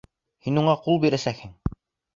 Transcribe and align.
Һин 0.47 0.57
уға 0.63 0.75
ҡул 0.87 0.99
бирәсәкһең! 1.07 1.57